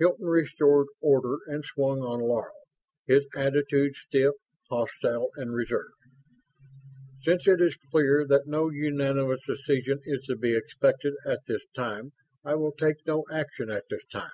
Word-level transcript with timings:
Hilton 0.00 0.26
restored 0.26 0.88
order 1.00 1.38
and 1.46 1.64
swung 1.64 2.00
on 2.02 2.18
Laro, 2.18 2.50
his 3.06 3.24
attitude 3.36 3.94
stiff, 3.94 4.34
hostile 4.68 5.30
and 5.36 5.54
reserved. 5.54 5.94
"Since 7.22 7.46
it 7.46 7.60
is 7.60 7.76
clear 7.92 8.26
that 8.26 8.48
no 8.48 8.68
unanimous 8.70 9.42
decision 9.46 10.00
is 10.06 10.24
to 10.24 10.34
be 10.34 10.56
expected 10.56 11.14
at 11.24 11.42
this 11.46 11.62
time 11.76 12.10
I 12.44 12.56
will 12.56 12.72
take 12.72 13.06
no 13.06 13.24
action 13.30 13.70
at 13.70 13.84
this 13.88 14.04
time. 14.10 14.32